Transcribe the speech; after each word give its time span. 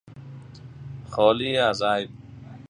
خالی 1.11 1.57
از 1.57 1.81
عیب 1.81 2.09